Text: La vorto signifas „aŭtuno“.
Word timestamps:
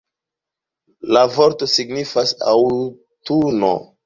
La 1.17 1.23
vorto 1.35 1.67
signifas 1.75 2.35
„aŭtuno“. 2.55 3.73